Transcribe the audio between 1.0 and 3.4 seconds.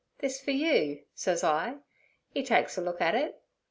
sez I. 'E takes it, looks at it.